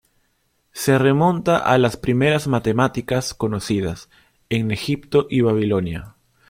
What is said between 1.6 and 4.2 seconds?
las primeras matemáticas conocidas,